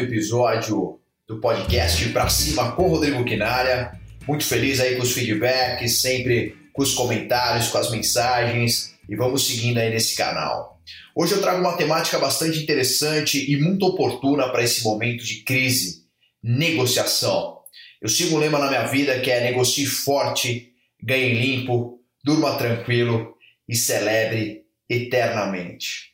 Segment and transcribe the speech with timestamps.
[0.00, 3.92] um episódio do podcast Pra Cima com Rodrigo Quinalha.
[4.26, 9.46] Muito feliz aí com os feedbacks, sempre com os comentários, com as mensagens e vamos
[9.46, 10.80] seguindo aí nesse canal.
[11.14, 16.04] Hoje eu trago uma temática bastante interessante e muito oportuna para esse momento de crise:
[16.42, 17.58] negociação.
[18.00, 20.72] Eu sigo um lema na minha vida que é negocie forte,
[21.02, 23.34] ganhe limpo, durma tranquilo
[23.68, 26.09] e celebre eternamente.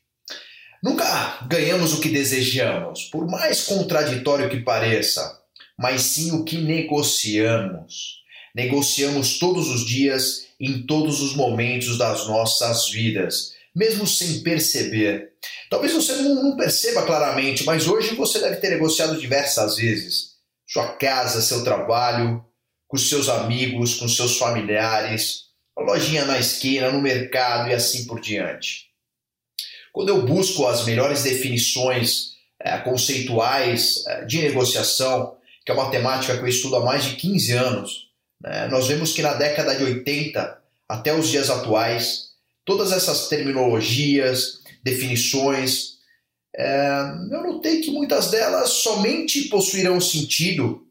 [0.86, 5.36] Nunca ganhamos o que desejamos, por mais contraditório que pareça,
[5.76, 8.22] mas sim o que negociamos.
[8.54, 15.32] Negociamos todos os dias, em todos os momentos das nossas vidas, mesmo sem perceber.
[15.68, 20.36] Talvez você não perceba claramente, mas hoje você deve ter negociado diversas vezes.
[20.68, 22.44] Sua casa, seu trabalho,
[22.86, 28.20] com seus amigos, com seus familiares, a lojinha na esquina, no mercado e assim por
[28.20, 28.86] diante.
[29.96, 36.36] Quando eu busco as melhores definições é, conceituais é, de negociação, que é uma temática
[36.36, 39.82] que eu estudo há mais de 15 anos, né, nós vemos que na década de
[39.82, 45.94] 80 até os dias atuais, todas essas terminologias, definições,
[46.54, 47.00] é,
[47.30, 50.86] eu notei que muitas delas somente possuirão sentido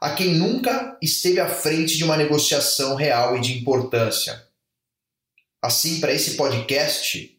[0.00, 4.46] a quem nunca esteve à frente de uma negociação real e de importância.
[5.60, 7.33] Assim, para esse podcast,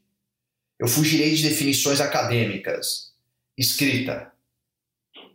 [0.80, 3.14] eu fugirei de definições acadêmicas.
[3.58, 4.32] Escrita.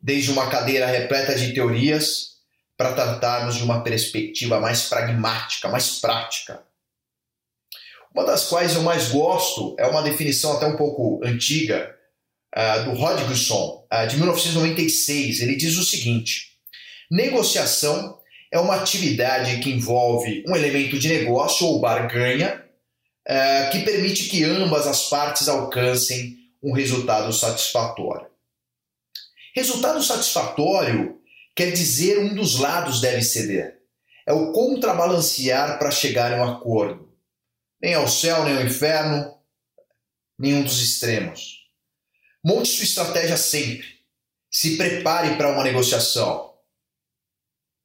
[0.03, 2.31] Desde uma cadeira repleta de teorias
[2.77, 6.63] para tratarmos de uma perspectiva mais pragmática, mais prática.
[8.15, 11.95] Uma das quais eu mais gosto é uma definição até um pouco antiga
[12.57, 15.41] uh, do Hodgson, uh, de 1996.
[15.41, 16.53] Ele diz o seguinte:
[17.11, 18.19] negociação
[18.51, 22.65] é uma atividade que envolve um elemento de negócio ou barganha
[23.71, 28.29] que permite que ambas as partes alcancem um resultado satisfatório.
[29.55, 31.21] Resultado satisfatório
[31.55, 33.81] quer dizer um dos lados deve ceder.
[34.27, 37.13] É o contrabalancear para chegar a um acordo.
[37.81, 39.39] Nem ao céu, nem ao inferno,
[40.39, 41.69] nenhum dos extremos.
[42.45, 43.87] Monte sua estratégia sempre.
[44.51, 46.55] Se prepare para uma negociação.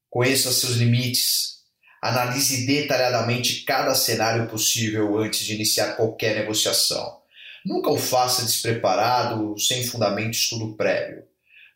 [0.10, 1.55] Conheça seus limites,
[2.02, 7.20] Analise detalhadamente cada cenário possível antes de iniciar qualquer negociação.
[7.66, 11.24] Nunca o faça despreparado, sem fundamento estudo prévio.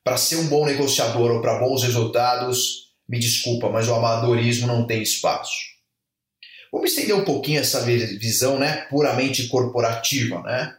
[0.04, 4.86] Para ser um bom negociador ou para bons resultados, me desculpa, mas o amadorismo não
[4.86, 5.70] tem espaço.
[6.72, 10.42] Vamos estender um pouquinho essa visão né, puramente corporativa.
[10.44, 10.76] Né?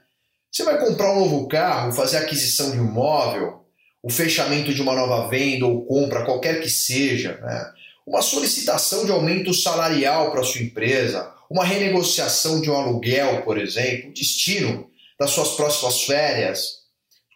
[0.51, 3.65] Você vai comprar um novo carro, fazer aquisição de um imóvel,
[4.03, 7.37] o fechamento de uma nova venda ou compra, qualquer que seja.
[7.43, 7.73] Né?
[8.11, 14.13] Uma solicitação de aumento salarial para sua empresa, uma renegociação de um aluguel, por exemplo,
[14.13, 16.81] destino das suas próximas férias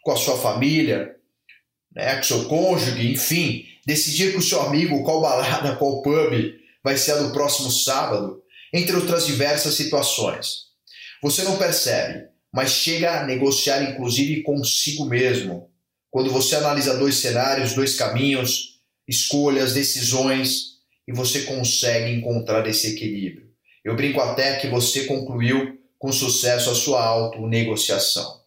[0.03, 1.15] com a sua família,
[1.95, 6.53] né, com seu cônjuge, enfim, decidir com o seu amigo qual balada, qual pub
[6.83, 8.43] vai ser a do próximo sábado,
[8.73, 10.65] entre outras diversas situações.
[11.23, 15.69] Você não percebe, mas chega a negociar inclusive consigo mesmo.
[16.11, 18.74] Quando você analisa dois cenários, dois caminhos,
[19.07, 20.75] escolhas, decisões
[21.07, 23.49] e você consegue encontrar esse equilíbrio.
[23.83, 28.41] Eu brinco até que você concluiu com sucesso a sua auto-negociação.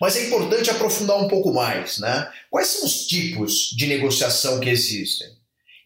[0.00, 2.30] Mas é importante aprofundar um pouco mais, né?
[2.50, 5.26] Quais são os tipos de negociação que existem?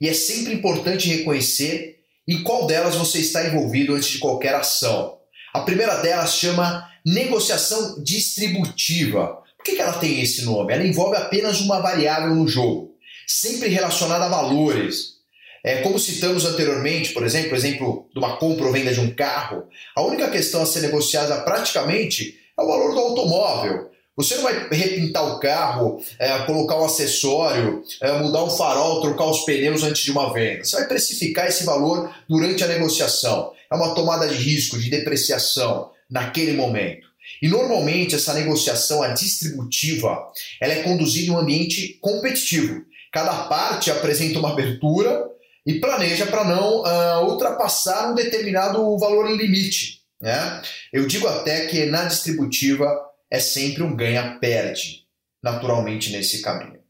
[0.00, 5.18] E é sempre importante reconhecer em qual delas você está envolvido antes de qualquer ação.
[5.54, 9.42] A primeira delas chama negociação distributiva.
[9.56, 10.72] Por que ela tem esse nome?
[10.72, 12.89] Ela envolve apenas uma variável no jogo
[13.30, 15.20] sempre relacionada a valores.
[15.62, 19.68] É, como citamos anteriormente, por exemplo, exemplo de uma compra ou venda de um carro,
[19.94, 23.90] a única questão a ser negociada praticamente é o valor do automóvel.
[24.16, 29.26] Você não vai repintar o carro, é, colocar um acessório, é, mudar um farol, trocar
[29.26, 30.64] os pneus antes de uma venda.
[30.64, 33.52] Você vai precificar esse valor durante a negociação.
[33.70, 37.06] É uma tomada de risco, de depreciação naquele momento.
[37.40, 40.18] E normalmente essa negociação, a distributiva,
[40.60, 42.89] ela é conduzida em um ambiente competitivo.
[43.12, 45.28] Cada parte apresenta uma abertura
[45.66, 50.00] e planeja para não uh, ultrapassar um determinado valor limite.
[50.20, 50.62] Né?
[50.92, 52.88] Eu digo até que na distributiva
[53.30, 55.04] é sempre um ganha-perde,
[55.42, 56.80] naturalmente, nesse caminho.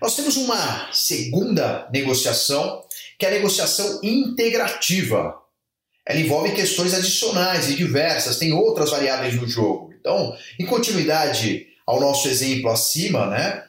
[0.00, 2.82] Nós temos uma segunda negociação,
[3.18, 5.34] que é a negociação integrativa.
[6.06, 9.92] Ela envolve questões adicionais e diversas, tem outras variáveis no jogo.
[10.00, 13.64] Então, em continuidade ao nosso exemplo acima, né,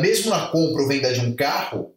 [0.00, 1.94] mesmo na compra ou venda de um carro,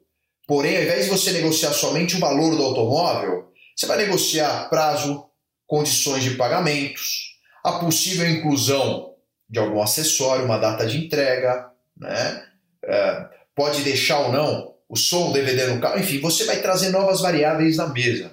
[0.47, 5.25] porém, ao invés de você negociar somente o valor do automóvel, você vai negociar prazo,
[5.67, 7.33] condições de pagamentos,
[7.63, 9.13] a possível inclusão
[9.49, 12.43] de algum acessório, uma data de entrega, né?
[12.85, 16.89] uh, pode deixar ou não o som, o DVD no carro, enfim, você vai trazer
[16.89, 18.31] novas variáveis na mesa.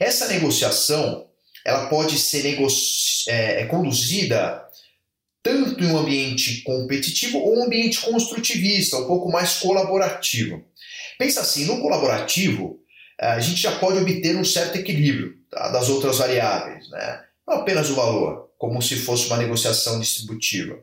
[0.00, 1.28] Essa negociação
[1.64, 2.44] ela pode ser
[3.28, 4.64] é, é, conduzida
[5.52, 10.64] tanto em um ambiente competitivo ou um ambiente construtivista, um pouco mais colaborativo.
[11.18, 12.80] Pensa assim, no colaborativo,
[13.20, 17.20] a gente já pode obter um certo equilíbrio tá, das outras variáveis, né?
[17.46, 20.78] não apenas o valor, como se fosse uma negociação distributiva.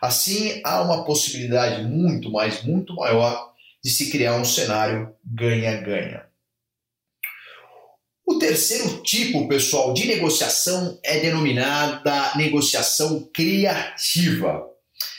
[0.00, 3.52] Assim, há uma possibilidade muito mais, muito maior
[3.84, 6.24] de se criar um cenário ganha-ganha.
[8.46, 14.64] Terceiro tipo, pessoal, de negociação é denominada negociação criativa.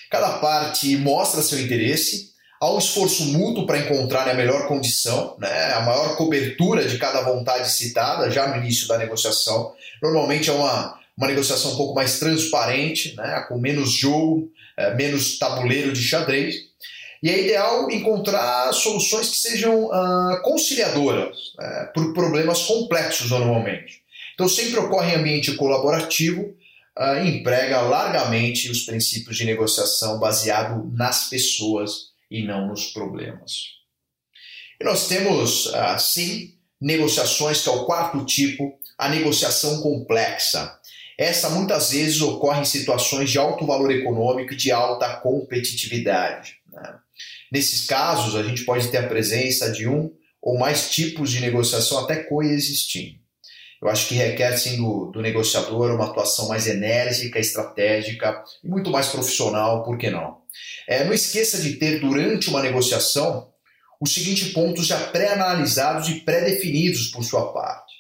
[0.09, 5.73] Cada parte mostra seu interesse, há um esforço mútuo para encontrar a melhor condição, né,
[5.73, 9.73] a maior cobertura de cada vontade citada já no início da negociação.
[10.01, 15.37] Normalmente é uma, uma negociação um pouco mais transparente, né, com menos jogo, é, menos
[15.37, 16.55] tabuleiro de xadrez.
[17.21, 24.01] E é ideal encontrar soluções que sejam uh, conciliadoras né, por problemas complexos normalmente.
[24.33, 26.55] Então sempre ocorre em ambiente colaborativo
[27.23, 33.77] e emprega largamente os princípios de negociação baseado nas pessoas e não nos problemas.
[34.79, 40.77] E nós temos, uh, sim, negociações, que é o quarto tipo, a negociação complexa.
[41.17, 46.57] Essa muitas vezes ocorre em situações de alto valor econômico e de alta competitividade.
[47.51, 51.99] Nesses casos, a gente pode ter a presença de um ou mais tipos de negociação
[51.99, 53.19] até coexistindo.
[53.81, 58.89] Eu acho que requer, sim, do, do negociador uma atuação mais enérgica, estratégica e muito
[58.89, 60.41] mais profissional, por que não?
[60.87, 63.51] É, não esqueça de ter, durante uma negociação,
[64.01, 67.93] os seguintes pontos já pré-analisados e pré-definidos por sua parte.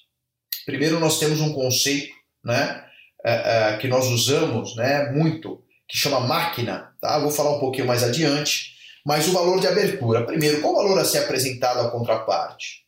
[0.65, 2.13] Primeiro, nós temos um conceito
[2.43, 2.83] né,
[3.23, 3.33] é,
[3.73, 6.93] é, que nós usamos né, muito, que chama máquina.
[6.99, 7.19] Tá?
[7.19, 8.75] vou falar um pouquinho mais adiante.
[9.05, 10.25] Mas o valor de abertura.
[10.25, 12.85] Primeiro, qual o valor a ser apresentado à contraparte?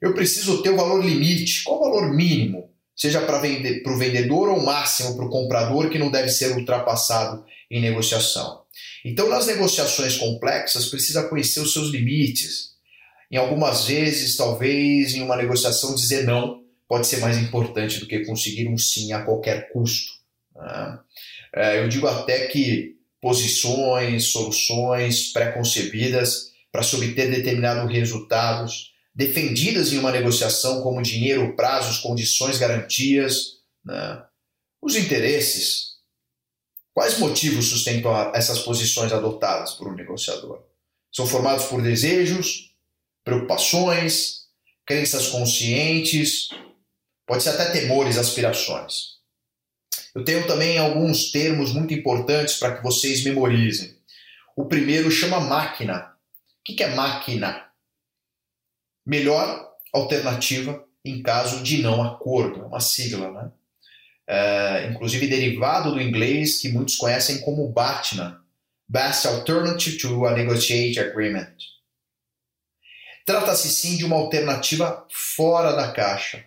[0.00, 1.62] Eu preciso ter o valor limite.
[1.62, 2.70] Qual o valor mínimo?
[2.96, 7.80] Seja para o vendedor ou máximo para o comprador, que não deve ser ultrapassado em
[7.80, 8.62] negociação.
[9.04, 12.72] Então, nas negociações complexas, precisa conhecer os seus limites.
[13.30, 18.24] Em algumas vezes, talvez, em uma negociação, dizer não pode ser mais importante do que
[18.26, 20.12] conseguir um sim a qualquer custo.
[20.54, 20.98] Né?
[21.54, 29.98] É, eu digo até que posições, soluções pré-concebidas para se obter determinados resultados, defendidas em
[29.98, 34.22] uma negociação como dinheiro, prazos, condições, garantias, né?
[34.80, 35.92] os interesses.
[36.94, 40.62] Quais motivos sustentam essas posições adotadas por um negociador?
[41.12, 42.74] São formados por desejos,
[43.24, 44.42] preocupações,
[44.84, 46.48] crenças conscientes,
[47.26, 49.11] Pode ser até temores, aspirações.
[50.14, 53.96] Eu tenho também alguns termos muito importantes para que vocês memorizem.
[54.56, 56.14] O primeiro chama máquina.
[56.60, 57.66] O que é máquina?
[59.06, 63.50] Melhor alternativa em caso de não acordo, é uma sigla, né?
[64.26, 68.40] É, inclusive derivado do inglês que muitos conhecem como BATNA,
[68.88, 71.56] Best Alternative to a Negotiate Agreement.
[73.26, 76.44] Trata-se sim de uma alternativa fora da caixa,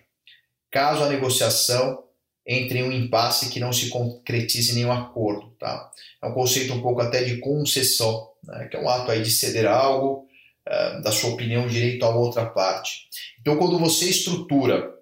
[0.70, 2.05] caso a negociação
[2.46, 5.50] entre um impasse que não se concretize nenhum acordo.
[5.58, 5.90] Tá?
[6.22, 8.68] É um conceito um pouco até de concessão, né?
[8.70, 10.26] que é um ato aí de ceder algo,
[10.68, 13.08] uh, da sua opinião, direito a outra parte.
[13.40, 14.94] Então, quando você estrutura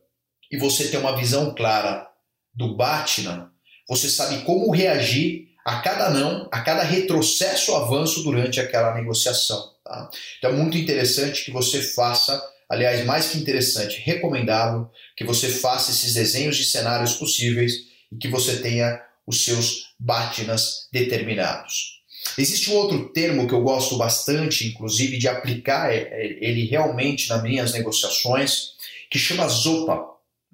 [0.51, 2.09] e você tem uma visão clara
[2.55, 3.51] do Batman,
[3.87, 9.75] você sabe como reagir a cada não, a cada retrocesso ou avanço durante aquela negociação.
[9.85, 10.09] Tá?
[10.39, 15.91] Então, é muito interessante que você faça Aliás, mais que interessante, recomendável que você faça
[15.91, 17.73] esses desenhos de cenários possíveis
[18.11, 21.95] e que você tenha os seus batinas determinados.
[22.39, 27.29] Existe um outro termo que eu gosto bastante, inclusive, de aplicar é, é, ele realmente
[27.29, 28.73] nas minhas negociações,
[29.11, 30.01] que chama ZOPA,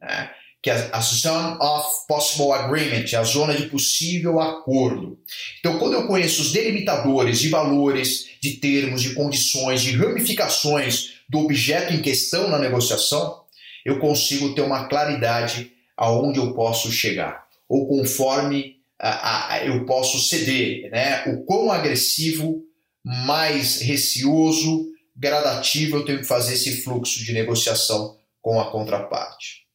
[0.01, 0.31] né?
[0.63, 5.19] que é a Zone of Possible Agreement, a zona de possível acordo.
[5.59, 11.39] Então, quando eu conheço os delimitadores de valores, de termos, de condições, de ramificações do
[11.39, 13.45] objeto em questão na negociação,
[13.85, 20.19] eu consigo ter uma claridade aonde eu posso chegar, ou conforme a, a, eu posso
[20.19, 21.25] ceder, né?
[21.27, 22.65] O quão agressivo,
[23.05, 29.67] mais receoso, gradativo eu tenho que fazer esse fluxo de negociação com a contraparte.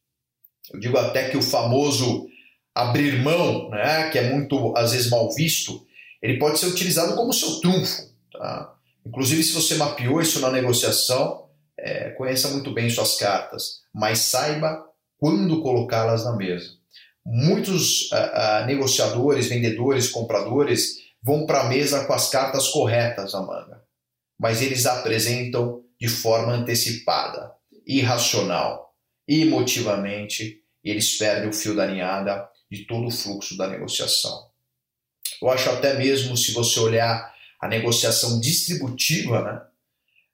[0.74, 2.27] Eu digo até que o famoso
[2.74, 5.88] abrir mão, né, que é muito às vezes mal visto,
[6.21, 8.09] ele pode ser utilizado como seu trunfo.
[8.31, 8.75] Tá?
[9.05, 11.44] Inclusive, se você mapeou isso na negociação,
[11.77, 14.86] é, conheça muito bem suas cartas, mas saiba
[15.17, 16.72] quando colocá-las na mesa.
[17.25, 23.41] Muitos uh, uh, negociadores, vendedores, compradores vão para a mesa com as cartas corretas na
[23.41, 23.84] manga.
[24.38, 27.53] mas eles apresentam de forma antecipada,
[27.88, 28.94] irracional,
[29.27, 34.50] emotivamente, e eles perdem o fio da ninhada de todo o fluxo da negociação.
[35.41, 39.62] Eu acho até mesmo, se você olhar a negociação distributiva, né,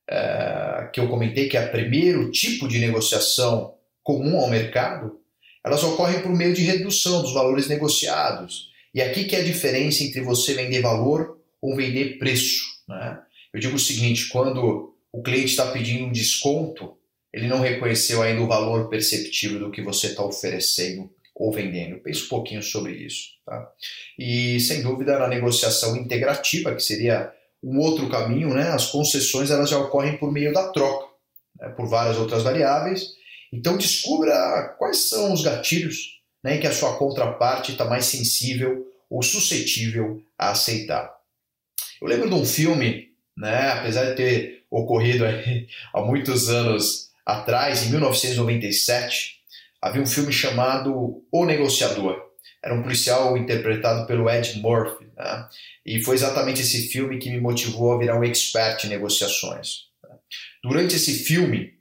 [0.09, 5.19] é, que eu comentei que é o primeiro tipo de negociação comum ao mercado,
[5.63, 8.69] elas ocorrem por meio de redução dos valores negociados.
[8.93, 12.63] E aqui que é a diferença entre você vender valor ou vender preço.
[12.87, 13.19] Né?
[13.53, 16.97] Eu digo o seguinte: quando o cliente está pedindo um desconto,
[17.31, 21.99] ele não reconheceu ainda o valor perceptível do que você está oferecendo ou vendendo.
[21.99, 23.29] Pense um pouquinho sobre isso.
[23.45, 23.71] Tá?
[24.19, 27.31] E, sem dúvida, na negociação integrativa, que seria
[27.63, 31.07] um outro caminho, né, as concessões elas já ocorrem por meio da troca,
[31.59, 33.13] né, por várias outras variáveis.
[33.53, 38.87] Então, descubra quais são os gatilhos né, em que a sua contraparte está mais sensível
[39.09, 41.13] ou suscetível a aceitar.
[42.01, 45.25] Eu lembro de um filme, né, apesar de ter ocorrido
[45.93, 49.41] há muitos anos atrás, em 1997,
[49.81, 52.30] havia um filme chamado O Negociador.
[52.63, 55.07] Era um policial interpretado pelo Ed Murphy.
[55.17, 55.47] Né?
[55.85, 59.89] E foi exatamente esse filme que me motivou a virar um expert em negociações.
[60.63, 61.73] Durante esse filme,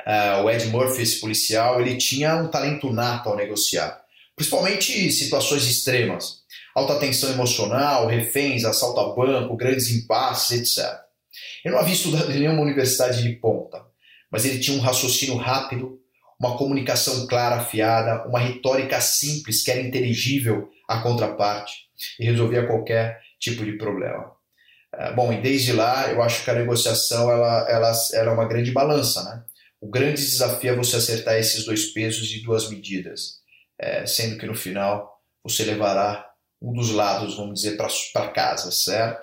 [0.00, 4.02] uh, o Ed Murphy, esse policial, ele tinha um talento nato ao negociar.
[4.34, 6.38] Principalmente situações extremas.
[6.74, 11.08] Alta tensão emocional, reféns, assalto a banco, grandes impasses, etc.
[11.64, 13.84] Eu não havia estudado em nenhuma universidade de ponta,
[14.30, 15.97] mas ele tinha um raciocínio rápido,
[16.38, 21.74] uma comunicação clara, afiada, uma retórica simples que era inteligível à contraparte
[22.18, 24.32] e resolvia qualquer tipo de problema.
[24.94, 28.48] É, bom, e desde lá eu acho que a negociação ela, ela, ela é uma
[28.48, 29.44] grande balança, né?
[29.80, 33.38] O grande desafio é você acertar esses dois pesos e duas medidas,
[33.78, 36.28] é, sendo que no final você levará
[36.60, 39.22] um dos lados, vamos dizer, para casa, certo?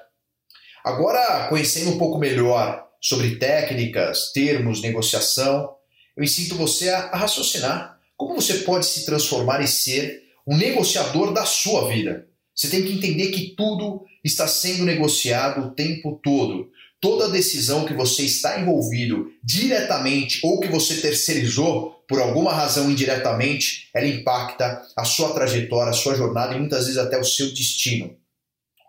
[0.83, 5.74] Agora, conhecendo um pouco melhor sobre técnicas, termos, negociação,
[6.15, 7.99] eu incito você a, raciocinar.
[8.15, 12.27] Como você pode se transformar e ser um negociador da sua vida?
[12.55, 16.69] Você tem que entender que tudo está sendo negociado o tempo todo.
[17.01, 23.89] Toda decisão que você está envolvido diretamente ou que você terceirizou por alguma razão indiretamente,
[23.93, 28.15] ela impacta a sua trajetória, a sua jornada e muitas vezes até o seu destino.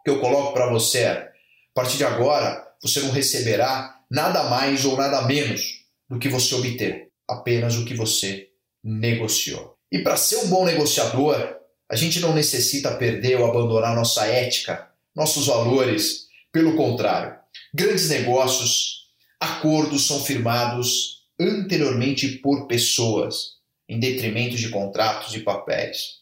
[0.00, 4.45] O que eu coloco para você é: a partir de agora, você não receberá nada
[4.45, 8.49] mais ou nada menos do que você obter apenas o que você
[8.83, 9.76] negociou.
[9.90, 11.56] E para ser um bom negociador,
[11.88, 16.26] a gente não necessita perder ou abandonar nossa ética, nossos valores.
[16.52, 17.38] Pelo contrário,
[17.75, 19.06] grandes negócios,
[19.40, 23.56] acordos são firmados anteriormente por pessoas,
[23.88, 26.16] em detrimento de contratos e papéis.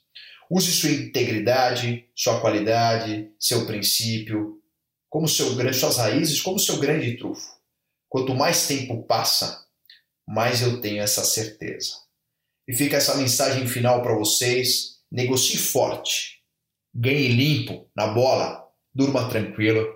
[0.50, 4.60] Use sua integridade, sua qualidade, seu princípio,
[5.08, 7.54] como seu, suas raízes, como seu grande trufo.
[8.08, 9.63] Quanto mais tempo passa,
[10.26, 11.92] mais eu tenho essa certeza.
[12.66, 16.40] E fica essa mensagem final para vocês: negocie forte,
[16.94, 18.64] ganhe limpo na bola,
[18.94, 19.86] durma tranquilo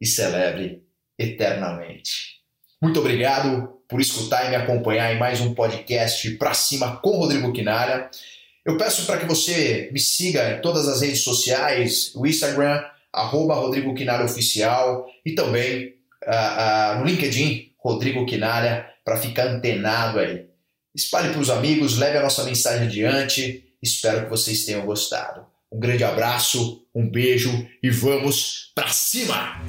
[0.00, 0.82] e celebre
[1.18, 2.40] eternamente.
[2.80, 7.52] Muito obrigado por escutar e me acompanhar em mais um podcast Pra Cima com Rodrigo
[7.52, 8.10] Quinalha.
[8.64, 13.54] Eu peço para que você me siga em todas as redes sociais, o Instagram, arroba
[13.54, 15.94] Rodrigo Quinalha Oficial e também
[16.26, 20.46] uh, uh, no LinkedIn, Rodrigo Quinalha para ficar antenado aí.
[20.94, 23.64] Espalhe para os amigos, leve a nossa mensagem adiante.
[23.82, 25.46] Espero que vocês tenham gostado.
[25.70, 27.50] Um grande abraço, um beijo
[27.82, 29.62] e vamos para cima!